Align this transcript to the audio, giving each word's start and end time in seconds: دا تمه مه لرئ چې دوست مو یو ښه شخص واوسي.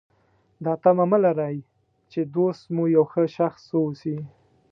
دا 0.63 0.73
تمه 0.83 1.05
مه 1.11 1.17
لرئ 1.23 1.57
چې 2.11 2.19
دوست 2.35 2.63
مو 2.75 2.83
یو 2.95 3.05
ښه 3.11 3.23
شخص 3.37 3.63
واوسي. 3.71 4.17